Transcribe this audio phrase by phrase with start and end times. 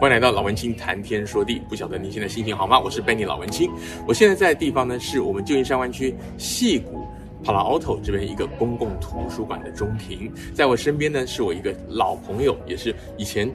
[0.00, 2.80] 欢迎来到老文青谈天说地，不晓得您现在心情好吗？
[2.80, 3.70] 我是 Ben，老文青，
[4.08, 7.06] 我现在在的地方呢，是我们旧金山湾区戏谷
[7.44, 13.48] Palo Alto 这边一个公共图书馆的中庭，在我身边呢，是我一个老朋友，也是以前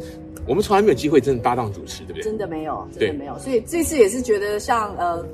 [0.47, 2.23] 我们从来没有机会真的搭档主持，对不对？
[2.23, 5.25] 真的没有，真的没有，所以这次也是觉得像呃。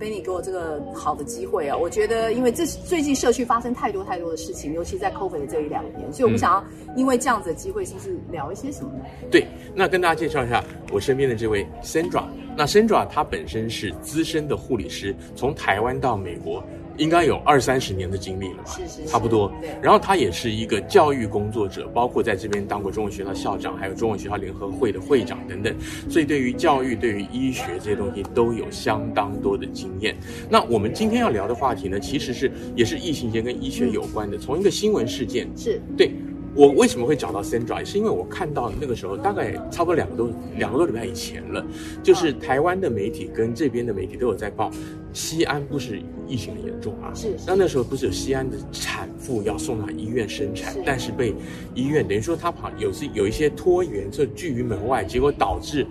[0.00, 1.76] Benny 给我这个好的机会啊！
[1.76, 6.64] 我觉得，因为这最近社区发生太多太多的事情，尤其在 COVID 的这一两年，所以我们想要
[6.96, 9.04] 因为这样子的机会，是不是聊一些什么呢？
[9.30, 9.46] 对，
[9.76, 12.24] 那跟大家介绍一下我身边的这位 Sandra。
[12.56, 16.64] 那 Sandra 她本身是资深的护理师，从台湾到美国。
[16.96, 18.72] 应该有二三十年的经历了吧？
[18.76, 19.52] 是是是，差不多。
[19.60, 19.70] 对。
[19.82, 25.74] 然后他也是一个教育工作者，包括在这边当过中文学校校长，还有中文学校联合会的会长等等。
[26.08, 30.16] 所以对于教育、对于医学这些东西都有相当多的经验。
[30.48, 36.10] 那我们今天要聊的话题呢，其实是也是疫情间跟医学有关的，从一个新闻事件是对。
[36.54, 37.84] 我为什么会找到 Sandra？
[37.84, 41.64] 是因为我看到那个时候大概差不多两个多两个多礼拜以前了，
[42.02, 44.70] 就是台湾的媒体跟这边的媒体都有在报，
[45.12, 47.12] 西安不是疫情很严重啊？
[47.14, 47.34] 是。
[47.46, 51.34] 那那时候不是有西安的产妇要送到医院生产，但是被
[51.74, 55.86] 医院等于说他跑有是有一些拖延，就拒于门外，结果导致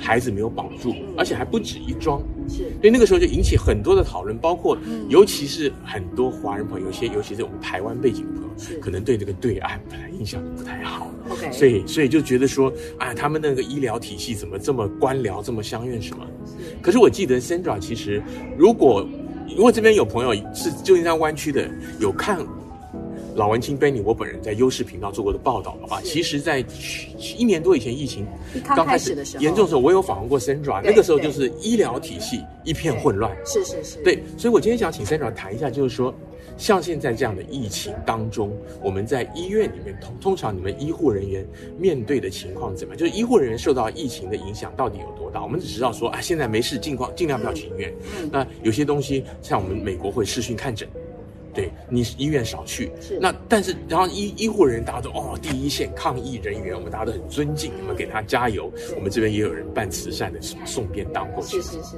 [0.00, 2.22] 孩子没有保住，而且还不止一桩。
[2.48, 2.56] 是。
[2.80, 4.76] 所以那个时候就引起很多的讨论，包括
[5.08, 8.50] 尤其是很多华人朋友，有些尤其是我们台湾背景的朋友。
[8.78, 16.26] 可能对这个对岸本来印象就不太好，OK，所以所以就觉得说，啊，他们那个医疗体系怎么这么官僚，这么相怨什么？
[16.82, 18.22] 可是我记得 Sandra 其实，
[18.58, 19.08] 如果
[19.56, 22.38] 如果这边有朋友是旧金山湾区的，有看
[23.34, 26.64] 老文青 Benny 我本人在优视频道做过的报道的话，其实，在
[27.36, 28.26] 一年多以前疫情
[28.64, 36.14] 刚开始严重的时候，我有访问过 Sandra，那个时候就是医疗体系一片混乱，是是是，对，所以我今天想请 Sandra 谈一下，就是说。
[36.56, 41.46] 像现在这样的疫情当中，我们在医院里面通通常你们医护人员
[41.78, 42.98] 面对的情况怎么样？
[42.98, 45.42] 就是医护人员受到疫情的影响到底有多大？
[45.42, 47.90] 我们只知道说啊，现在没事，尽况尽量不要去医院。
[48.30, 50.86] 那有些东西像我们美国会视讯看诊，
[51.54, 52.90] 对你医院少去。
[53.00, 53.18] 是。
[53.20, 58.72] 那但是然后医医护人员大家都哦第一线抗疫人员，我们大家都很尊敬，你们给他加油。
[58.96, 61.60] 我们这边也有人办慈善的，什么送便当过去。
[61.62, 61.96] 是是是。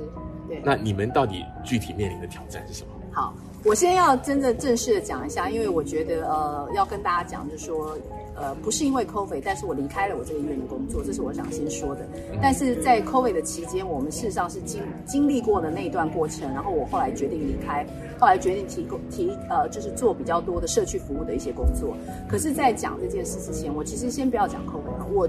[0.48, 0.60] 对。
[0.64, 2.90] 那你们到底具体面临的挑战是什么？
[3.12, 3.34] 好。
[3.64, 7.96] 我先要真的正式的讲一下，因为我觉得呃要跟大家讲，就是说
[8.42, 12.00] 呃不是因为 COVID，但是我离开了我这个医院的工作，这是我想先说的。
[12.42, 17.86] 但是在 COVID 的期间，我们事实上是经经历过的那一段过程，然后我后来决定离开，
[18.19, 21.97] 后来决定提供提呃就是做比较多的社区服务的一些工作。
[22.28, 25.28] 可是，在讲这件事之前，我其实先不要讲 COVID，我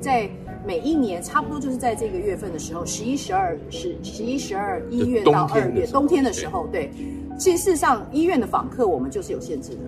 [0.00, 0.30] 在
[0.64, 6.88] 每一年差不多就是在这个月份的时候，十一、十二、十十一、十二一月到二月冬天的时候，对。
[7.38, 9.80] 其实事实上，医院的访客我们就是有限制的，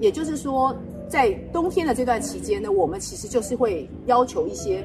[0.00, 0.76] 也就是说，
[1.08, 4.84] 在冬天的这段期间呢，我们其实就是会要求一些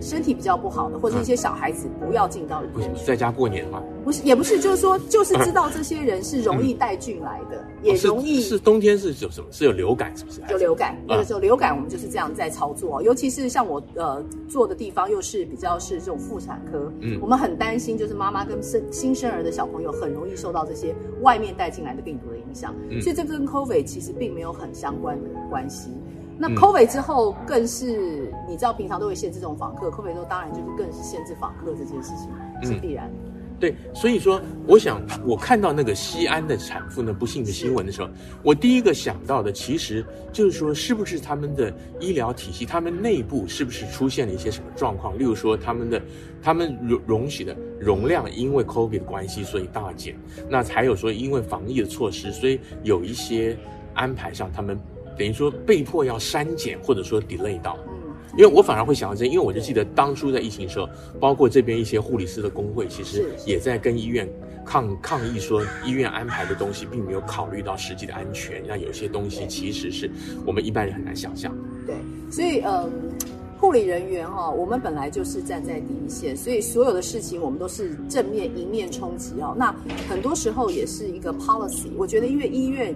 [0.00, 2.90] 身体比较不好的，或者一些小孩子不要进到医院。
[3.06, 3.82] 在家过年吗？
[4.04, 8.48] 不是，也不是，就是说，就是知道这些人是容易带菌来的，嗯、也容易、哦是。
[8.50, 9.46] 是冬天是有什么？
[9.50, 10.40] 是有流感，是不是？
[10.50, 25.90] 有流感，那个时候流感我们就是这样在操作，尤其是像我呃做的地方又是比较是这种妇产科，嗯，我们很担心就是妈妈跟生新生儿的小朋友很容易受到这些外面带进来的病毒的影响，嗯、所以这跟 COVID 其实并没有很相关的关系。
[26.36, 32.28] 那 COVID 之后更是，你知道平常都会限制这种访客，COVID 之后当然就是更是限制访客这件事情
[32.68, 33.14] 是必然的。
[33.28, 38.08] 嗯对，所以说，我想我看到那个西安的产妇那不幸的新闻的时候，
[38.42, 45.18] 我第一个想到的，其实就是说，是不是他们的医疗体系，他们内部是不是出现了一些什么状况？
[45.18, 46.02] 例如说，他们的
[46.42, 50.14] 他们容容许的容量因为 COVID 的关系，所以大减。
[50.48, 53.56] 那还有说，因为防疫的措施，所以有一些
[53.94, 54.78] 安排上，他们
[55.16, 57.78] 等于说被迫要删减，或者说 delay 到。
[58.36, 60.88] 因为我反而会想到这，因为我就记得当初在疫情的时候，
[61.20, 64.28] 包括这边一些护理师的工会，其实也在跟医院
[64.64, 70.10] 抗抗议，说医院安排的东西并没有考虑到实际的安全，那有些东西其实是
[70.44, 71.62] 我们一般人很难想象的。
[71.86, 71.96] 对，
[72.30, 72.90] 所以嗯，
[73.58, 79.54] 护理人员哈，我们本来就是站在第一线，所以所有的事情我们都是正面迎面冲击哦。
[79.56, 79.74] 那
[80.08, 82.94] 很多时候也是一个 policy，我觉得因为医院。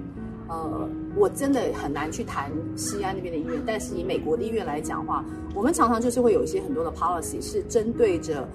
[0.48, 5.24] 呃，我真的很难去谈西安那边的医院，但是以美国的医院来讲的话，
[5.54, 8.48] 我们常常就是会有一些很多的 policy 是针对着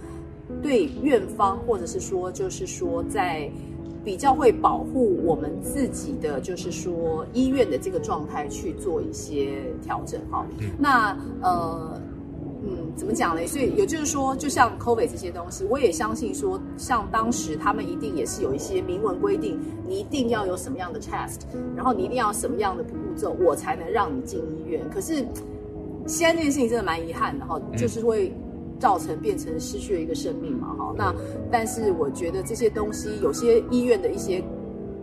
[0.62, 3.50] 对院方，或者是说就是说在
[4.04, 10.46] 比较会保护我们自己的，就是说医院的这个状态去做一些调整哈。
[10.78, 12.01] 那呃。
[12.65, 13.45] 嗯，怎么讲呢？
[13.45, 21.42] 所以也就是说，就像 COVID 这些东西，我也相信说，像当时他们一定也是有一些明文规定，你一定要有什么样的 test，
[21.75, 24.81] 然后你一定要什么样的步骤，我才能让你进医院。
[24.89, 25.15] 可是
[26.07, 28.33] 现在这件事情真的蛮遗憾的哈，就是会
[28.80, 30.94] 造成变成失去了一个生命嘛哈。
[30.98, 31.13] 那
[31.51, 34.42] 但是我觉得这些东西，有些医院的一些，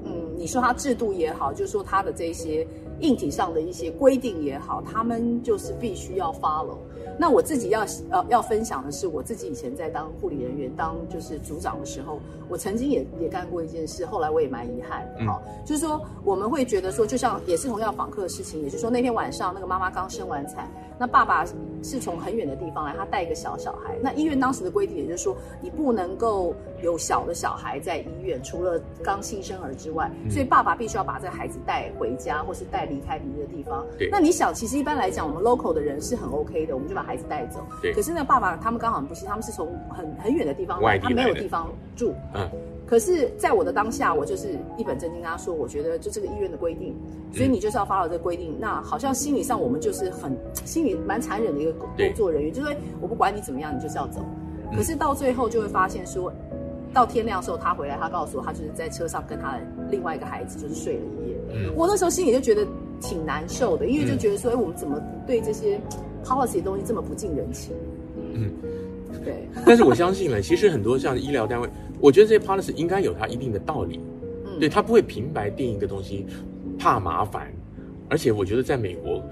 [0.04, 2.66] 嗯，你说它制度也好，就是说它的这些。
[3.00, 6.76] 硬体上的一些规定也好，他们就是必须要 follow。
[7.20, 12.18] 那我自己要呃要分享的是，我自己以前在当护理人员，当就是组长的时候，
[12.48, 15.06] 我曾经也也干过一件事，后来我也蛮遗憾。
[15.26, 20.66] 好、嗯，就是说我们会觉得说，就像也是同样访客的事情，也就是说那天晚上那个妈妈刚生完产，
[21.00, 21.46] 那爸爸
[21.82, 23.96] 是从很远的地方来，他带一个小小孩。
[24.02, 33.82] 那医院当时的规定也就是说，你不能够有小的小孩在医院，除了刚新生儿之外，所以爸爸必须要把这个孩子带回家，或是带离开别的地方。
[33.96, 34.10] 对。
[34.12, 37.60] 那你想，其实一般来讲，我们 local 的人是很 OK 的，我们就把孩子带走。
[37.80, 37.94] 对。
[37.94, 41.66] 可是呢爸爸他们刚好不是，他们是从很很远的地方来，他没有地方
[41.96, 42.12] 住。
[42.34, 42.46] 嗯。
[42.90, 46.92] 可是，在我的当下，我就是一本正经跟他说，我觉得就这个医院的规定，
[47.32, 48.56] 所以你就是要 follow 这个规定。
[48.58, 54.20] 那好像心理上我们就是很心里蛮残忍的一个工作人员，就是我不管你怎么样，你就是要走。
[54.74, 56.32] 可是到最后就会发现说，
[56.92, 61.70] 到天亮的时候他回来，他告诉我，他就是在车上跟他的另外一个孩子就是睡了一夜。
[61.76, 62.66] 我那时候心里就觉得
[63.00, 65.80] 挺难受的，因为就觉得说，哎，我们怎么对这些
[66.24, 67.72] policy 的东西这么不近人情？
[68.34, 68.50] 嗯。
[69.24, 71.68] 对， 但是我相信呢，其实很多像医疗单位，
[72.00, 74.00] 我觉得这些 policy 应该有它一定的道理。
[74.46, 76.26] 嗯，对，它不会平白定一个东西，
[76.78, 77.52] 怕麻烦。
[78.08, 79.22] 而且我觉得在美国，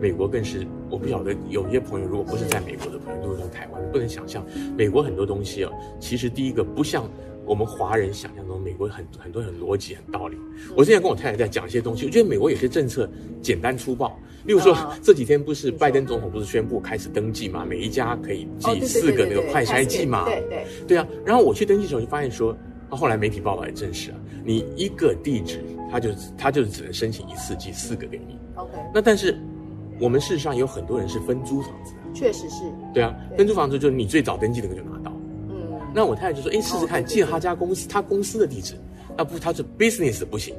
[0.00, 4.42] 美国更是，我不晓得有些朋友如果不是在美国的朋友，都是在台湾，不能想象
[4.76, 5.70] 美国很多东西啊，
[6.00, 7.04] 其实第一个不像。
[7.52, 10.38] 我们华人想象中，美国很很多很逻辑、很道理。
[10.74, 13.06] 我之前跟我太太在讲一些东西，我觉得美国有些政策
[13.42, 14.18] 简单粗暴。
[14.44, 17.62] 例如说，这几天不是拜登总统不是宣布开始登记嘛？
[17.66, 20.24] 每一家可以寄四个那个快筛剂嘛？
[20.24, 21.06] 对对对啊。
[21.26, 22.56] 然后我去登记的时候就发现说，
[22.88, 26.08] 后来媒体报道也证实啊，你一个地址，他就
[26.38, 28.38] 他就只能申请一次寄四个给你。
[28.54, 28.72] OK。
[28.94, 29.38] 那但是
[30.00, 32.64] 我们事实上有很多人是分租房子的，确实是。
[32.94, 35.11] 对啊，分租房子就是你最早登记的那个就拿到。
[35.94, 38.74] 那我太太就说：“哎，试试看，借他家公司，他公司的地址。
[39.16, 40.54] 那不，他是 business 不行。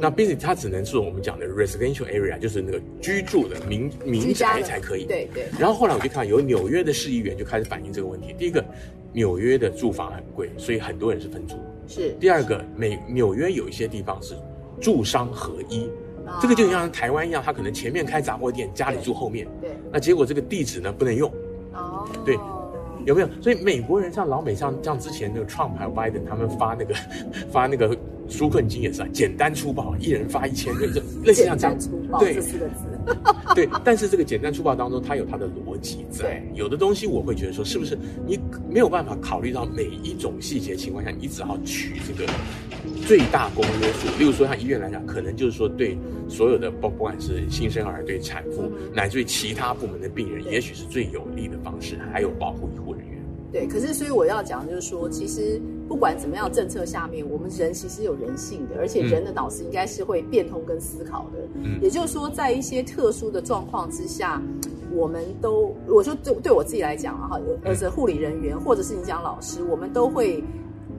[0.00, 5.04] 那 business 他只能是我们讲的 residential area，就是那个居住的民民宅才可以。
[5.04, 5.44] 对对。
[5.58, 8.34] 然后后来我就看有纽约的市议员就开始反映这个问题。
[8.36, 8.64] 第一个，
[9.12, 11.54] 纽约的住房很贵，所以很多人是分租。
[11.86, 12.10] 是。
[12.18, 14.34] 第二个，美纽约有一些地方是
[14.80, 15.88] 住商合一，
[16.42, 19.46] 这个就像台湾一样，他可能前面开杂货店，家里住后面。
[19.60, 19.70] 对。
[19.92, 21.32] 那结果这个地址呢不能用。
[21.72, 22.08] 哦。
[22.24, 22.36] 对。
[23.06, 23.28] 有没有？
[23.40, 26.94] 所以美国人像老美像像之前那个 Trump 还有 Biden 他们发那个
[27.50, 27.96] 发那个
[28.28, 31.90] 纾困金也是啊，简单粗暴，一人发一千个，就类似像这样子。
[32.18, 32.74] 对，这四个字。
[33.54, 36.42] 对，但是这个简单粗暴当中，它有它的逻辑在。
[36.54, 38.40] 有的东西我会觉得说，是不是你
[38.70, 42.32] 没有办法考虑到每一种细节情况下，你只好取这个
[43.06, 44.08] 最大公约数。
[44.18, 52.70] 例如说，像医院来讲，可能就是说对所有的不不管是新生儿、对产妇，乃至于其他部门的病人，也许是最有利的方式，还有保护。
[53.54, 61.38] 对，可是所以我要讲就是说，其实不管怎么样，政策下面我们人其实有人性的，而且人的脑子应该是会变通跟思考的。
[61.62, 64.42] 嗯，也就是说，在一些特殊的状况之下，
[64.92, 70.42] 我们都，我就对对我自己来讲啊，哈，呃，护理人员或者是你讲老师，我们都会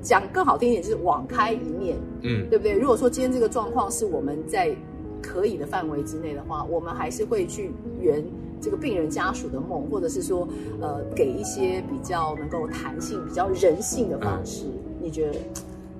[0.01, 2.71] 讲更好听一点，就是网开一面，嗯，对不对？
[2.71, 4.73] 如果说今天这个状况是我们在
[5.21, 8.23] 可以的范围之内的话，我们还是会去圆。
[8.61, 10.47] 这个病人家属的梦，或者是说，
[10.81, 15.37] 呃，给一些比较能够弹性、比较人性的方式，嗯、你觉得？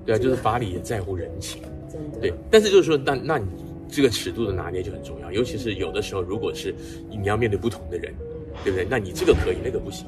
[0.05, 2.19] 对啊，就是法理也在乎人情，真的。
[2.19, 3.47] 对，但是就是说，那那你
[3.89, 6.73] 这个尺度的拿捏就很重要，尤其是有的时候，如果是
[7.09, 8.13] 你要面对不同的人，
[8.63, 8.87] 对不对？
[8.89, 10.07] 那你这个可以，那个不行，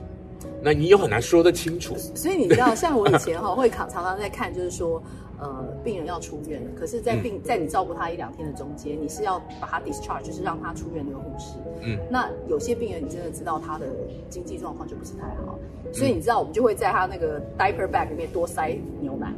[0.62, 1.96] 那你又很难说得清楚。
[2.16, 5.02] 所以你知道， 像我以前哈会常常常在看，就是说。
[5.40, 11.58] 呃，病人要出院了，可是，在病在你照顾他一两天的中间，你是要把他 discharge，就是让他出院那个护士。
[11.84, 13.86] 嗯，那有些病人你真的知道他的
[14.30, 15.60] 经济状况就不是太好，
[15.94, 19.32] 所以你知道我们就会在他那个 diaper bag 里面多塞牛奶，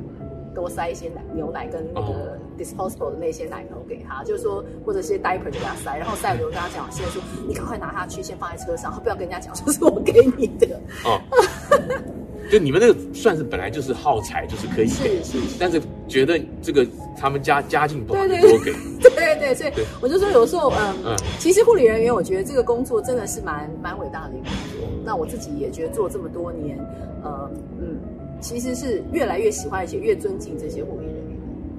[0.55, 10.79] 多塞一些奶牛奶跟那个 disposable 的那些奶头给他，就是说或者是些 diaper 就给他塞，然后塞了之后跟他讲，现在说你赶快拿他去，先放在车上，不要跟人家讲，说是我给你的。
[11.03, 11.19] 哦。
[12.49, 16.85] 就你们那个算是本来就是耗材，就是可以给，是是是，但是觉得这个
[17.17, 18.73] 他们家家境不好，多给。
[18.99, 24.89] 对对对，所以我就说有时候，嗯，嗯其实护理人员，我觉得这个工作真的是蛮蛮伟大的一个工作。
[25.05, 26.77] 那我自己也觉得做这么多年，
[27.23, 27.99] 呃，嗯，
[28.41, 31.07] 其实是越来越喜欢，而且越尊敬这些护理。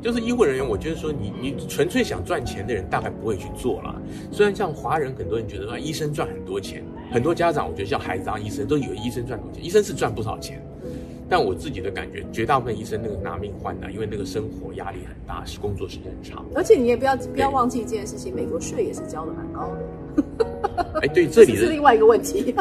[0.02, 3.94] 就是医护人员，我觉得说你你纯粹想赚钱的人，大概不会去做了。
[4.30, 6.84] 虽然像华人很多人觉得说医生赚很多钱。
[7.12, 10.64] 很多家长，我觉得像孩子当医生，都以为医生赚多少钱，医生是赚不少钱。
[11.28, 16.46] 但我自己的感觉，绝大部分医生那个拿命换的，因为那个生活压力很大，是工作时间很长。
[16.54, 21.00] 而且你也不要不要忘记一件事情，美国税也是交的蛮高的。
[21.02, 22.54] 哎，对，这里 是另外一个问题。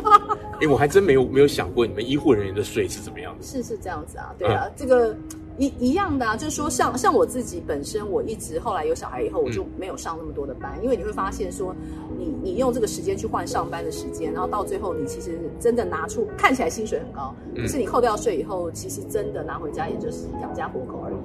[0.61, 3.45] 哎，我还真没有没有想过你们医护人员的税是怎么样的。
[3.45, 5.15] 是是这样子啊，对啊，嗯、这个。
[5.59, 11.75] 一一样的啊，就是说像像我自己本身，我一直后来有小孩以后，我就没有上那么多的班，嗯、因为你会发现说，
[12.17, 21.15] 你你用这个时间去换上班的时间，然后到最后你其实真的拿出看起来薪水很高，可是你扣掉税以后，其实真的拿回家也就是养家活口而已。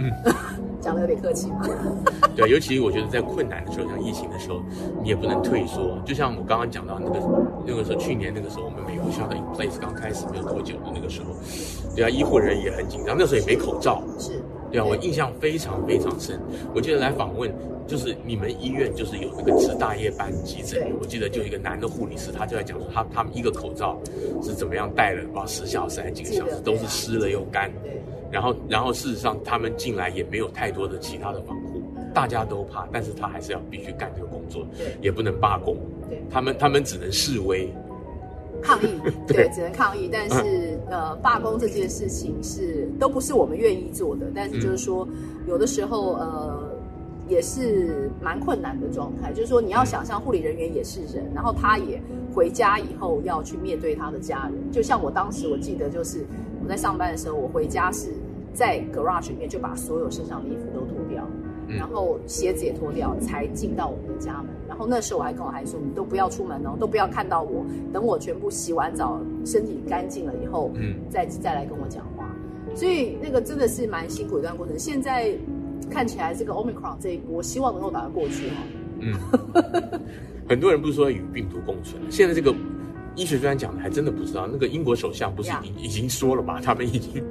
[0.00, 0.12] 嗯，
[0.80, 1.66] 讲的有点客气嘛。
[2.36, 4.62] 对，尤其我觉得在困难的时候，像疫情的时候，
[5.02, 5.98] 你也不能退缩。
[6.04, 7.20] 就像我刚刚讲到那个
[7.66, 11.34] 那个时候，去年那个时候，我们美国校的 in place 刚开始没有多久的那个时候，
[11.96, 14.02] 对啊，医护人员也很紧张，那时候也没口罩。
[14.18, 16.40] 是，对啊，我印象非常非常深。
[16.74, 17.52] 我记得来访问，
[17.86, 23.98] 就是你们医院就是有那个值大夜班急诊，我记得就一个男的护理师，他就在讲说他他们一个口罩
[24.42, 27.68] 是怎么样戴了，不知道十小时还是几个小时，都是湿了又干。
[28.30, 31.82] 然后，然后事实上，他们进来也没有太多的其他的防护，
[32.14, 35.76] 大家都怕，但是他还是要必须干这个工作，对，也不能罢工，
[36.08, 37.72] 对，他们他们只能示威，
[38.62, 38.88] 抗议，
[39.26, 40.08] 对，只能抗议。
[40.12, 45.08] 但是，嗯、呃，罢工这件事情是都不是我们愿意做的，但是就是说，
[45.46, 46.68] 有的时候，呃。
[47.28, 52.00] 也是蛮困难的状态，就是说你要想象护理人员也是人，然后他也
[52.34, 54.54] 回家以后要去面对他的家人。
[54.72, 56.24] 就像我当时我记得，就是
[56.68, 58.10] 我在上班的时候，我回家是
[58.52, 61.26] 在 garage 里面就把所有身上的衣服都脱掉，
[61.66, 64.48] 然后鞋子也脱掉，才进到我们的家门。
[64.68, 72.28] 然后那时候我还跟我孩子说：“你都不要出门哦，都不要看到我，等我全部洗完澡，身体干净了以后，嗯，再再来跟我讲话。”
[72.76, 74.78] 所以那个真的是蛮辛苦的一段过程。
[74.78, 75.34] 现在。
[75.88, 78.56] 看起来这个 Omicron 这一波，希望能够把它过去哈。
[78.98, 79.14] 嗯，
[80.46, 82.52] 很多人不是说与病毒共存，现在这个
[83.18, 84.46] 医学专家讲的还真的不知道。
[84.46, 86.60] 那个英国首相不是已.已经说了吧？
[86.62, 87.22] 他们已经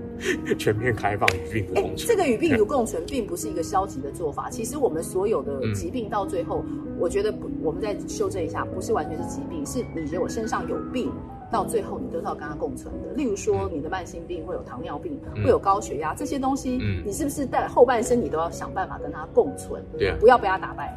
[0.58, 2.08] 全面开放与病毒共存。
[2.08, 4.50] 这个与病毒共存并不是一个消极的做法。
[4.50, 11.10] 其实我们所有的疾病到最后，嗯、我觉得不，我们再修正一下，不是完全是疾病，是你觉得我身上有病。
[11.50, 13.14] 到最后，你都是要跟他共存的。
[13.16, 19.82] 例如说，你的慢性病会有糖尿病，会有高血压，这些东西，你是不是在后半生你都要想办法跟他共存？
[19.98, 20.94] 对啊，不要被他打败。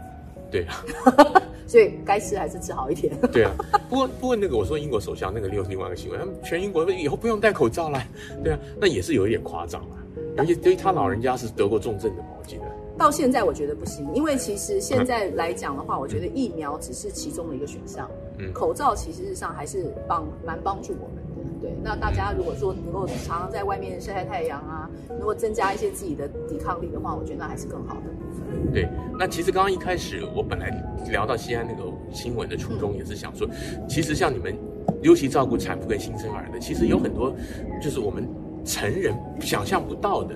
[0.51, 0.83] 对啊，
[1.71, 3.17] 所以该吃还是吃好一点。
[3.31, 3.55] 对啊，
[3.89, 8.03] 不过不过那个我说英国首相那个又是另外一个新闻，他们全英国以后不用戴口罩了。
[8.43, 10.03] 对啊，那也是有一点夸张啊。
[10.37, 12.63] 而且对于他老人家是得过重症的嘛，我记得。
[12.99, 18.11] 到现在我觉得不行，因为其实现在来讲的话，我觉得疫苗只是其中的一个选项。
[18.39, 21.23] 嗯，口罩其实上还是帮蛮帮助我们的。
[21.63, 28.03] 对，那大家如果说能够常常在外面晒晒太阳啊，能够增加一些自己的抵抗力的话，我觉得那还是更好的。
[28.73, 28.89] 对，
[29.19, 30.71] 那其实刚刚一开始我本来
[31.11, 34.57] 聊到西安那个新闻的初衷，也是想说，嗯、其实像你们
[35.03, 37.35] 尤其照顾产妇跟新生儿的，其实有很多
[37.81, 38.29] 就是我们
[38.65, 40.35] 成人想象不到的。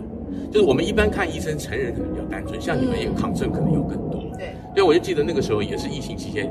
[0.50, 4.24] 就是我们一般看医生，成人可能比较单纯，像你们也抗症可能有更多。
[4.36, 6.50] 对，对，我就记得那个时候也是疫情期间，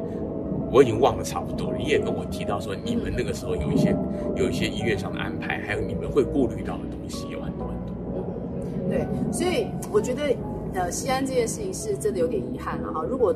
[0.72, 1.78] 我已经忘了差不多了。
[1.78, 3.94] 你也跟我提到说，你们那个时候有一些
[4.38, 7.94] 有一些医院上的安排，还有你们会顾虑到的东西有很多很多。
[8.16, 10.34] 嗯，对，所以我觉得
[10.74, 13.04] 呃，西安这件事情是真的有点遗憾了哈。
[13.04, 13.34] 如果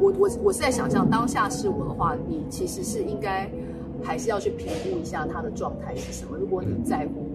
[0.00, 3.50] 我我我是在想象当下是我的话，你其实是应该
[4.02, 6.36] 还是要去评估一下他的状态是什么。
[6.36, 7.28] 如果你在乎。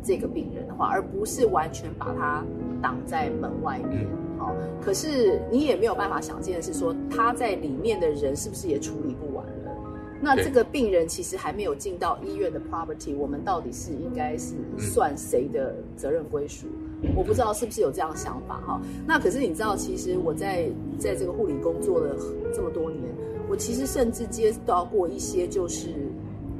[0.00, 2.42] 这个病人的话，而不是完全把他
[2.80, 4.06] 挡在门外面。
[4.38, 9.76] 好，可是你也没有办法想见的是说，他在里面的人是不是也处理不完了？
[10.22, 16.68] 那这个病人其实还没有进到医院的 property，我们到底是应该是算谁的责任归属？
[17.16, 18.80] 我不知道是不是有这样的想法哈。
[19.06, 22.16] 那可是你知道，其实我在在这个护理工作了
[22.54, 23.02] 这么多年，
[23.48, 25.90] 我其实甚至接到过一些就是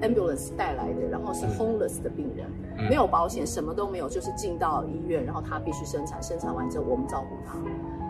[0.00, 2.46] ambulance 带来的，然后是 homeless 的病人。
[2.88, 7.58] 没有保险，什么都没有，就是进到医院，然后他必须生产，生产完之后我们照顾他。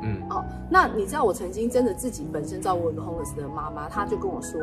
[0.03, 4.61] 嗯，哦，那你知道我曾经真的自己本身照顾一个 homeless 的妈妈，她就跟我说，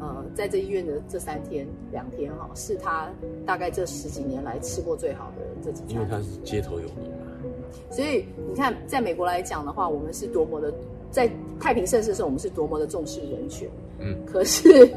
[0.00, 3.08] 呃，在这医院的这三天两天哈，是他
[3.46, 6.00] 大概这十几年来吃过最好的这几天。
[6.00, 7.26] 因为他是街头有名嘛。
[7.90, 10.72] 所以你看，在美国来讲的话，我们是多么的
[11.10, 13.68] 在太平盛世的时候，我们是多么的重视人权。
[13.98, 14.90] 嗯，可是。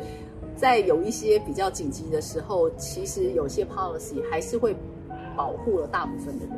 [0.56, 4.76] 在有一些比较紧急的时候，其实有些 policy 还是会
[5.36, 6.56] 保护了大部分的人。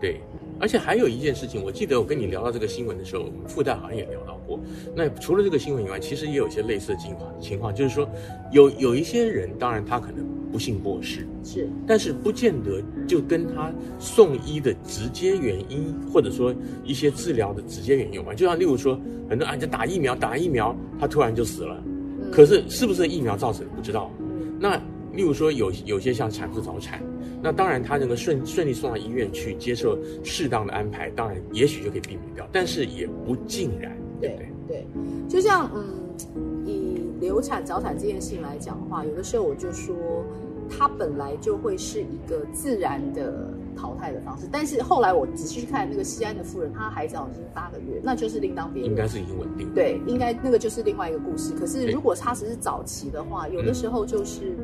[0.00, 0.20] 对，
[0.58, 4.58] 而且还有一件事情，我记得我跟你聊到这个新闻的时候，我们附带好像也聊到过。
[4.94, 8.08] 那除了这个新闻以外，其实也有一些类似的情况，情况就是说，
[8.52, 18.34] 有有一些人，当然他可能不幸过世，是，但是不见得就跟他送医的直接原因，或者说一些治疗的直接原因有关。
[18.34, 18.98] 就像例如说，
[19.28, 21.82] 很多啊就打疫苗，打疫苗，他突然就死了。
[21.86, 24.10] 嗯、可是是不是疫苗造成的不知道。
[24.20, 24.80] 嗯、那
[25.16, 27.02] 例如说有有些像产妇早产，
[27.42, 34.48] 那当然他能够顺顺利送到医院去接受适当的安排，当然也许就可以避免掉，但是也不尽然，对不对？
[34.68, 34.86] 对，
[35.28, 35.84] 就像嗯，
[36.66, 39.96] 以流产早产这件事情来讲的话，有的时候我就说。
[40.68, 48.90] 它本来就会是一个自然的淘汰的方式，但是后来我仔细去看那个西安的妇人，她孩子好像是八个月，那就是另当别论。
[48.90, 49.72] 应该是已经稳定。
[49.72, 51.54] 对，应该那个就是另外一个故事。
[51.54, 54.56] 可是如果她只是早期的话，有的时候就是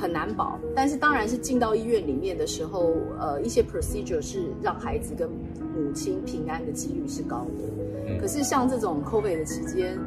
[0.00, 0.58] 很难保。
[0.62, 7.64] 嗯、但是当然是进到医院里面的时候，呃，一些 procedure 是让孩子跟母亲平安的几率是高的。
[8.08, 9.98] 嗯、可是像这种 COVID 的期间。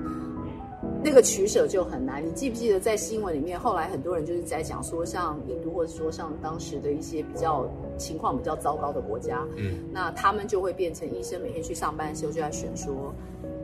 [1.06, 2.26] 那个取舍就很难。
[2.26, 13.14] 你记不记得在新闻里面，后来很多人就是在讲说，像印度或者说像当时的一些比较情况比较糟糕的国家，嗯，那他们就会变成医生每天去上班的时候就在选说，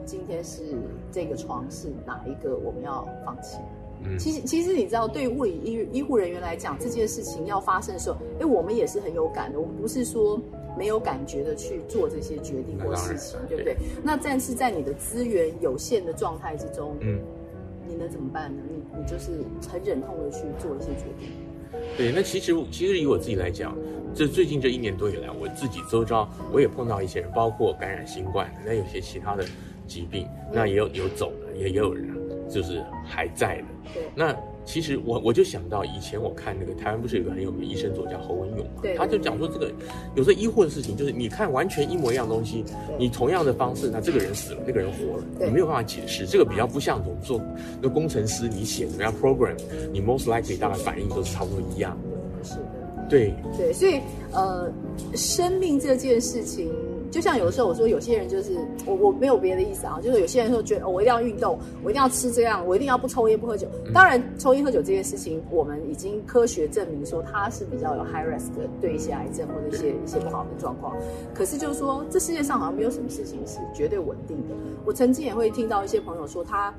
[0.06, 0.64] 今天是
[1.12, 3.58] 这个床是哪一个我们要放弃。
[4.04, 9.60] 嗯，其实其实你知道，对于护理医医护人员来讲，这件事情要发生的时候，哎，我们也是很有感的。
[9.60, 10.40] 我们不是说
[10.78, 13.76] 没有感觉的去做这些决定或事情，对不对？
[14.04, 17.20] 那但是在你的资源有限的状态之中，嗯，
[17.88, 18.62] 你能怎么办呢？
[18.70, 19.32] 你你就是
[19.72, 21.30] 很忍痛的去做一些决定。
[21.96, 23.78] 对，那其实其实以我自己来讲，
[24.16, 29.46] 这最近这一年多以来，我自己周遭我也碰到一些人，包括感染新冠，那有些其他的
[29.86, 32.08] 疾病，那也有有走的，也也有人
[32.50, 33.92] 就是还在的。
[33.94, 34.36] 对，那。
[34.66, 39.72] 其实我我就想到以前我看那个台湾不是有个很有名的医生作家侯文勇嘛，他就讲说这个
[40.16, 42.64] 有时候医护的事情就是你看完全一模一样东西，
[43.00, 46.28] 你同样的方式，那这个人死了，那个人活了，你没有办法解释。
[46.28, 47.42] 这个比较不像我们做
[47.82, 49.56] 那工程师，你写怎么样 program，
[49.92, 52.44] 你 most likely 大概反应都是差不多一样的。
[52.44, 54.00] 是的，对对，所以
[54.34, 54.72] 呃，
[55.16, 56.70] 生命这件事情。
[57.12, 63.68] 就像有的时候我说，有些人就是我我没有别的意思啊，就是有些人说觉得我一定要运动，我一定要吃这样，我一定要不抽烟不喝酒。
[63.94, 70.96] 当然，抽烟喝酒这件事情，我们已经科学证明说它是比较有 high risk 的，对一些癌症或者一些一些不好的状况。
[71.34, 74.56] 可是就是说，这世界上好像没有什么事情是绝对稳定的。
[74.86, 76.74] 我曾经也会听到一些朋友说，他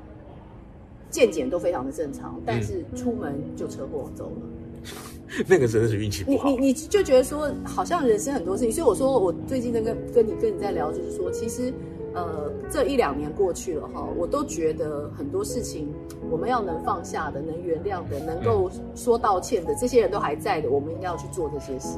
[1.09, 4.91] 健检都非常的正常，但是出门就车祸走了。
[5.47, 6.49] 那个真的是运气不好。
[6.49, 11.73] 你你你就觉得说，好像人生很多事情，所以我说我最近在跟跟你跟你在聊，就是说，其实，
[12.13, 15.87] 呃，这一两年过去了哈，我都觉得很多事情
[16.29, 21.97] 我们要能放下的、能原谅的、能够说道歉的，这些人都还在的，我们应该要去做这些事。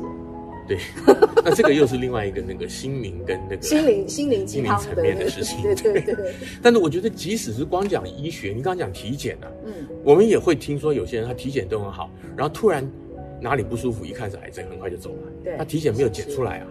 [0.66, 0.78] 对，
[1.44, 5.62] 那这个又是另外一个那个心灵跟那个心灵心灵鸡汤层面的事情。
[5.62, 6.34] 对对对，对。
[6.64, 9.74] 但是我觉得，即使是光讲医学，你刚刚讲体检啊，嗯，
[10.06, 12.90] 我们也会听说有些人他体检都很好，然后突然。
[13.44, 15.32] 哪里不舒服，一看是癌症，很快就走了。
[15.44, 16.68] 对，他体检没有检出来啊。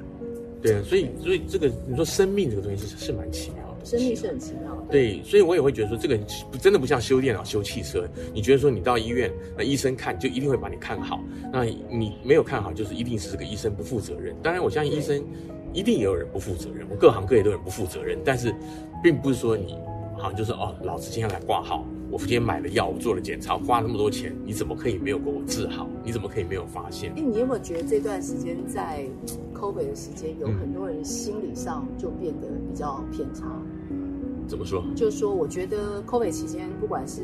[0.62, 3.84] 对啊，所以所以这个你说生命这个东西是是蛮奇妙的。
[3.84, 4.82] 生命是很奇妙的。
[4.90, 6.16] 对，所以我也会觉得说，这个
[6.60, 8.08] 真的不像修电脑、修汽车。
[8.32, 11.20] 你觉得说你到医院，那医生看就一定会把你看好，
[11.52, 14.34] 那你没有看好，就是一定是这个医生不负责任。
[14.42, 15.22] 当然，我相信医生
[15.74, 18.54] 一定也有人不负责任，我各行各业都有人不负责任，但是
[19.02, 19.76] 并不是说你。
[20.22, 25.88] 好像就是哦，老子今天来挂号，我今天买了药，我做了检查，花那么多钱，你怎么可以没有给我治好？
[26.04, 27.12] 你怎么可以没有发现？
[27.16, 29.04] 哎，你有没有觉得这段时间在
[29.52, 33.46] COVID 的时间，有很多人心理上就变得比较偏差？
[34.46, 34.84] 怎么说？
[34.94, 37.22] 就是说，我觉得 COVID 期间，不管是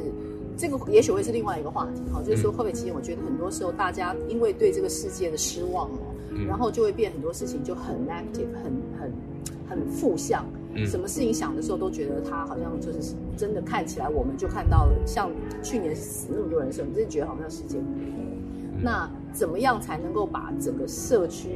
[0.56, 2.02] 这个，也许会是另外一个话题。
[2.12, 9.12] 哈，就是说 COVID 期间，我觉得很多时候大家因为对这个世界的失望哦，嗯、然后就会变很多事情就很 negative，很很
[9.68, 10.44] 很负向。
[10.87, 15.31] 什么事情想的时候都觉得他好像就是真的，看起来我们就看到了，像
[15.62, 18.81] 去年死那么多人的时候，你真的觉得好像世界末日。
[18.81, 21.48] 那怎么样才能够把整个社区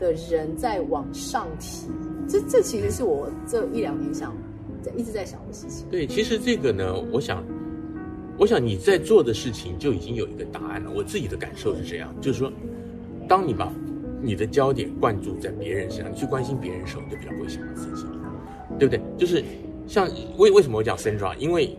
[0.00, 1.86] 的人再往上提？
[2.28, 4.34] 这这其实是我这一两年想
[4.82, 5.86] 在一直在想的事情。
[5.88, 7.44] 对，其实这个呢，我想，
[8.38, 10.90] 我想你在做的事情就已经有一个答案了。
[10.90, 12.52] 我自己的感受是这样，就是说，
[13.28, 13.72] 当你把
[14.22, 18.06] 你的焦点灌注在别人身上，你去关心别人的时候，你就比较不会想到自己。
[18.78, 19.02] 对不对？
[19.18, 19.44] 就是
[19.86, 20.08] 像
[20.38, 21.36] 为为什么我讲 Sandra？
[21.36, 21.76] 因为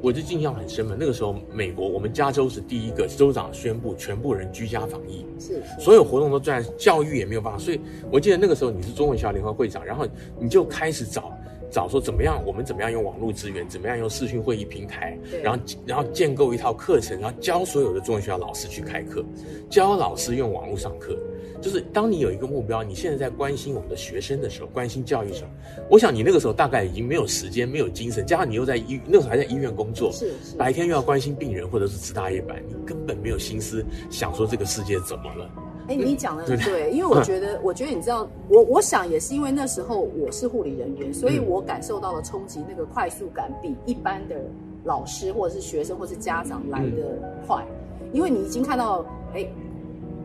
[0.00, 0.96] 我就印象很深嘛。
[0.96, 7.58] 那个时候，美国我们加州是第一个州长宣布全部人居家防疫，是，是所有活动都在，教育也没有办法。
[7.58, 10.06] 所以我记得那个时候你是中文学校联合会长，然后
[10.38, 11.36] 你就开始找
[11.70, 19.24] 找说怎么样，我们怎么样用网络资源，怎么样用视讯会议平台，然后然后建构一套课程，然后教所有的中文学校老师去开课，
[19.70, 21.16] 教老师用网络上课。
[21.60, 25.50] 就是当你有一个目标，你现在在关心我们的学生的时候，关心教育的时候，
[25.90, 35.50] 我想你那个时候大概已经没有时间、没有精神，加上你又在医那时候还在医院工作，是，是白天又要关心病人或者是值大夜班，你根本没有心思想说这个世界怎么了。
[35.88, 44.36] 哎，你讲的对，对，因为我觉得，我觉得你知道，我我想也是因为那时候我是护理人员，所以我感受到了冲击，那个快速感比一般的。
[44.84, 47.66] 老师或者是学生或者是家长来的快，
[48.00, 49.46] 嗯、因为你已经看到哎。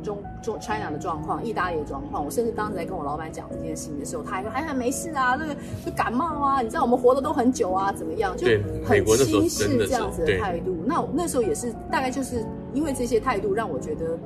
[0.03, 8.35] 中中 China 的状况，意大利的状况，我甚至当时在跟我老板讲这件事情的时候，他还说哎呀没事啊，那个就感冒啊，你知道我们活得都很久啊，怎么样？
[8.35, 8.45] 就
[8.83, 10.75] 很轻视这样子的态度。
[10.85, 14.19] 那那时候也是大概就是因为这些态度，让我觉得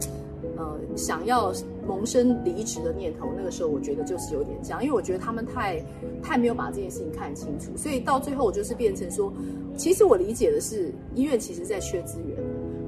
[0.57, 1.53] 呃想要
[1.87, 3.27] 萌生离职的念头。
[3.37, 5.83] 那个时候我觉得就是有点这样，因为我觉得他们太
[6.21, 9.31] 太没有把这件事情看清楚，所以到最后我就是变成说，
[9.75, 12.37] 其实我理解的是医院其实在缺资源。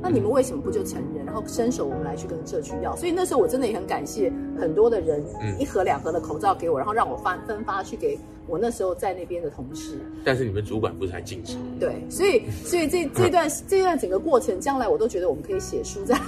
[0.02, 2.96] 那你们为什么不就承认，然后伸手我们来去跟社区要？
[2.96, 5.24] 所以那时候我真的也很感谢很多的人，
[5.60, 10.00] 一盒两盒的口罩给我，然后让我分分发去给我那时候在那边的同事。
[10.24, 11.56] 但是你们主管不是还禁止？
[11.80, 16.20] 对，所以所以这这段 这段整个过程，将来我都觉得我们可以写书，再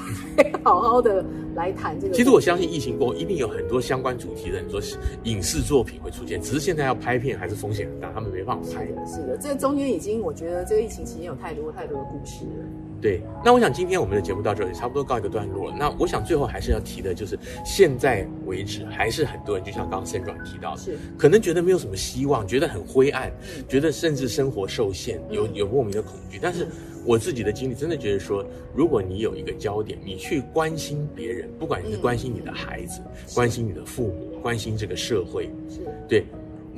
[0.64, 2.14] 好好的来谈这个。
[2.14, 4.80] 其实我相信疫情过后一定有很多相关主题的，你说
[5.24, 8.86] 影视作品会出现，只是现在要拍片还是风险很大，他们没办法拍。
[8.86, 12.66] 是的，是的，这中间已经我觉得这个疫情期间有太多太多的故事了。
[13.02, 15.76] 对，那我想今天我们的节目到这里差不多告一个段落了。
[15.76, 26.38] 那我想最后还是要提的，就是现在为止还是很多人，就像刚刚 Sandra 提到的，是可能觉得没有什么希望，觉得很灰暗，嗯、觉得甚至生活受限，有有莫名的恐惧。
[26.40, 26.68] 但是
[27.04, 36.24] 我自己的经历真的觉得说，如果你有一个焦点，你去关心别人，不管你是关心你的孩子，嗯、关心你的父母，关心这个社会，是对，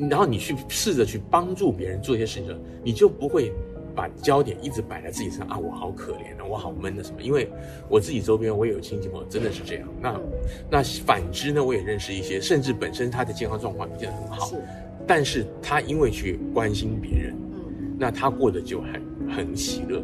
[0.10, 3.52] 然后你去试着去帮助别人做一些事情，你就不会。
[3.96, 7.22] 把焦点一直摆在自己身上啊，我好可怜啊，我好闷的什么？
[7.22, 7.50] 因为
[7.90, 9.88] 我自己周边我也有亲戚朋友真的是这样。
[10.02, 10.20] 那
[10.70, 14.56] 那反之呢，我也认识一些，甚至本身他的健康状况不见得很好，是
[15.06, 20.02] 但是他因为去关心别人，嗯，那他过得就很很喜乐。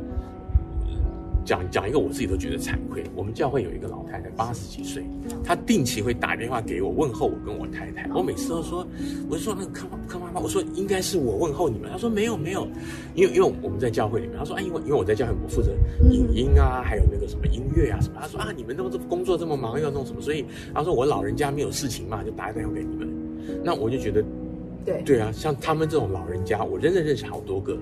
[1.50, 3.04] 讲讲一个我自己都觉得惭愧。
[3.16, 5.04] 我们教会有一个老太太，八十几岁，
[5.44, 8.08] 她定期会打电话给我问候我跟我太太。
[8.14, 8.86] 我每次都说，
[9.28, 11.90] 我就说那个康康妈妈，我说应该是我问候你们。
[11.90, 12.68] 她说没有没有，
[13.16, 15.72] 因为因为我们在教会里面，她说哎，因为因为我在教会我负责
[16.12, 18.20] 影音啊，还有那个什么音乐啊什么。
[18.22, 23.10] 她说啊，你们都这工作这么忙要弄什么，所以她说我老人家没有事情嘛，就打电话给你们。
[23.64, 24.24] 那我就觉得。
[24.90, 27.78] 对对啊，像他们这种老人家，我真的认识好多个，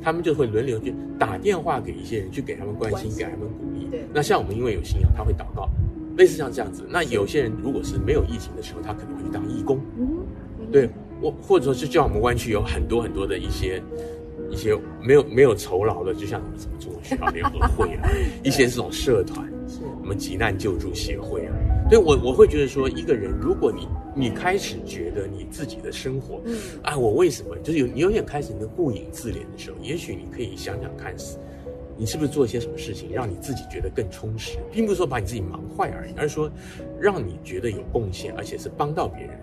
[0.00, 3.88] 他们就会轮流去打电话给一些人，去给他们关心，关心给他们鼓励。
[3.90, 5.68] 对，那像我们因为有信仰，他会祷告，
[6.16, 6.84] 类似像这样子。
[6.88, 9.80] 那有些人如果是没有疫情的时候，他可能会去当义工。
[9.98, 10.24] 嗯，
[10.70, 10.88] 对，
[11.20, 13.82] 我或者说是叫我们湾区有很多很多的一些
[14.50, 18.08] 一些没有没有酬劳的，就像什么中国学校联合会啊，
[18.44, 19.46] 一些这种社团，
[20.00, 21.54] 我们急难救助协会啊。
[21.92, 31.14] 所以我我会觉得说，一个人如果你你开始觉得你自己的生活，嗯，啊，我为什么就是有你有点开始你的顾影自怜的时候，也许你可以想想看，
[31.94, 36.50] 你是不是做一些什么事情，让你自己觉得更充实，并不是说把你自己忙坏而已，而是说
[36.98, 39.38] 让你觉得有贡献，而且是帮到别人。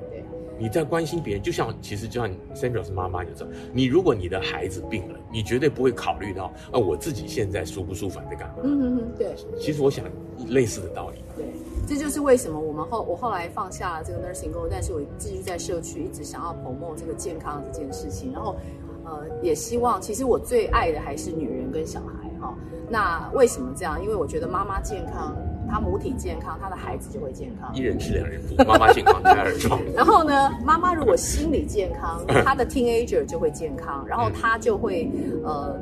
[0.61, 8.55] 你在关心别人，就像其实就像 Sandra 是妈妈，就知道，你如果你的孩子病了，你绝对不会考虑到，啊，我自己现在舒不舒服在干嘛？
[8.63, 9.35] 嗯嗯嗯，对。
[9.57, 10.03] 其实我想
[10.49, 11.19] 类似的道理。
[11.37, 11.45] 对，
[11.89, 18.55] 这就是为什么我们后我后来放下了这个 nursing 工作，但是我继续在社区一直想要 promote 这个健康这件事情，然后
[19.03, 22.55] 呃也希望，其实我最爱的还是女人跟小孩哈。
[22.87, 23.99] 那为什么这样？
[23.99, 25.35] 因为我觉得妈妈健康。
[25.71, 27.71] 他母体健康，他的孩子就会健康。
[27.75, 29.79] 一人吃两人补，妈妈健康，胎儿壮。
[29.95, 35.11] 然后呢，妈妈如果心理健康，她的 teenager 就会健康，然后她就会
[35.43, 35.75] 呃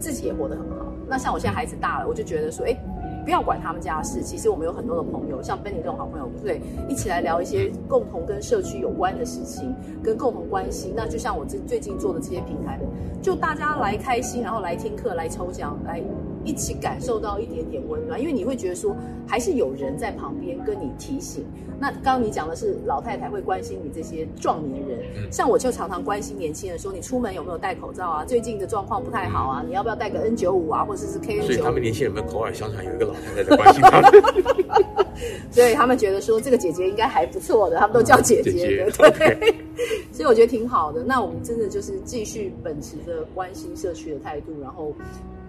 [0.00, 0.92] 自己也活得很好。
[1.06, 2.76] 那像我现在孩子大了，我就觉得说，哎。
[3.28, 4.22] 不要管他们家的事。
[4.22, 10.94] 其实我们有很多的朋友，像 Benny 这种好朋友，对，一起来聊一些共同跟社区有关的事情，跟共同关系。
[10.96, 12.80] 那就像我这最近做的这些平台，
[13.20, 16.02] 就大家来开心，然后来听课，来抽奖，来
[16.44, 18.20] 一起感受到一点点温暖。
[18.20, 18.96] 因为你会觉得说，
[19.26, 21.44] 还是有人在旁边跟你提醒。
[21.80, 24.98] 那刚刚你讲的是老太太会关心你这些壮年人，
[25.30, 28.24] 像我就常常关心年轻人，说你出门有没有戴口罩啊？
[28.24, 31.46] 最近的状况不太好啊，你要不要戴个 N 九五啊，或者是 KN 九？
[31.46, 33.44] 所以他们年轻人们口耳相传有一个老太太。
[33.44, 34.12] 在关心他们，
[35.52, 39.54] 所以他们觉得说这个姐姐应该还不错的，他们都叫姐姐 的，对。
[40.10, 41.04] 所以我觉得挺好的。
[41.04, 44.92] 那我们真的就是继续秉持着关心社区的态度，然后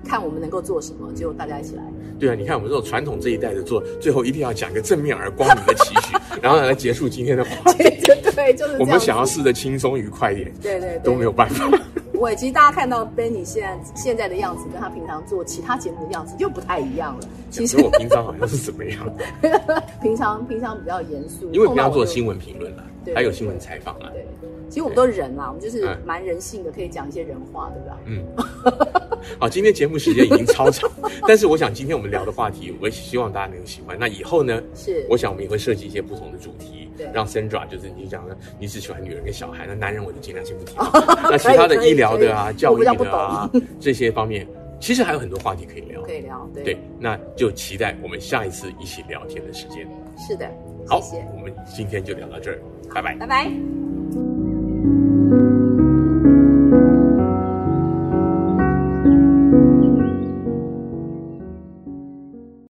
[0.06, 1.84] 看我们能够做什么，就大家一起来。
[2.20, 7.84] 对啊，你看我们这种传统这一代的做，最后一定要讲个正面而光明的期许， 然后来结束今天的话题。
[8.36, 11.70] 对，就是我们想要试着轻松愉快一点，对，对对，都没有办法。
[12.14, 17.28] 我其实大家看到 Benny 现在现在的样子，跟他平常做其他节目的样子又不太一样了。
[17.50, 19.10] 其实我平常好像是怎么样？
[20.02, 24.12] 平常平常比较严肃，因为平常做新闻评论了，对还有新闻采访了。
[24.12, 24.26] 对，
[24.70, 27.98] 其实我们都是人啦，我们就是蛮人性的，可以讲一些人话，对吧？
[28.06, 28.99] 嗯。
[29.38, 30.89] 好，今天节目时间已经超长，
[31.28, 33.98] 但是我想今天我们聊的话题，我也希望大家能够喜欢。
[34.00, 34.62] 那以后呢？
[34.76, 40.76] 是，我想我们也会设计一些不同的主题，让 Sandra 就是你讲的，你只喜欢女人跟小孩，那男人我就尽量先不提。
[40.78, 44.48] 那 其他的医疗的啊、教育的啊这些方面，
[44.80, 49.88] 其实还有很多话题可以聊， 可以聊，对，对，那就期待我们下一次一起聊天的时间。
[50.18, 50.50] 是的，
[50.88, 52.60] 好，谢谢，我们今天就聊到这儿，
[52.94, 53.99] 拜拜，拜拜。